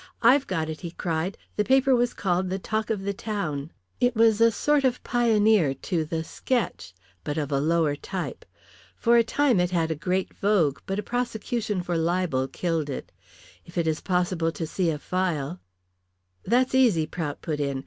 "I've 0.23 0.47
got 0.47 0.67
it," 0.67 0.81
he 0.81 0.89
cried. 0.89 1.37
"The 1.57 1.63
paper 1.63 1.95
was 1.95 2.15
called 2.15 2.49
the 2.49 2.57
Talk 2.57 2.89
of 2.89 3.03
the 3.03 3.13
Town. 3.13 3.69
It 3.99 4.15
was 4.15 4.41
a 4.41 4.49
sort 4.49 4.83
of 4.83 5.03
pioneer 5.03 5.75
to 5.75 6.03
the 6.05 6.23
Sketch, 6.23 6.95
but 7.23 7.37
of 7.37 7.51
a 7.51 7.59
lower 7.59 7.95
type. 7.95 8.43
For 8.95 9.15
a 9.15 9.23
time 9.23 9.59
it 9.59 9.69
had 9.69 9.91
a 9.91 9.95
great 9.95 10.33
vogue, 10.33 10.79
but 10.87 10.97
a 10.97 11.03
prosecution 11.03 11.83
for 11.83 11.99
libel 11.99 12.47
killed 12.47 12.89
it. 12.89 13.11
If 13.63 13.77
it 13.77 13.85
is 13.85 14.01
possible 14.01 14.51
to 14.51 14.65
see 14.65 14.89
a 14.89 14.97
file" 14.97 15.59
"That's 16.45 16.73
easy," 16.73 17.05
Prout 17.05 17.43
put 17.43 17.59
in. 17.59 17.79